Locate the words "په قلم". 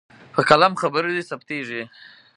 0.33-0.73